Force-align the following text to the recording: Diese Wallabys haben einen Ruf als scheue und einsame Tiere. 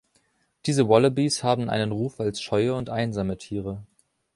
Diese 0.65 0.89
Wallabys 0.89 1.43
haben 1.43 1.69
einen 1.69 1.91
Ruf 1.91 2.19
als 2.19 2.41
scheue 2.41 2.73
und 2.73 2.89
einsame 2.89 3.37
Tiere. 3.37 3.83